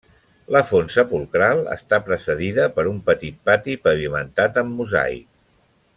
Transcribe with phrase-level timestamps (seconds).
[0.53, 5.29] La font sepulcral està precedida per un petit pati pavimentat amb mosaic.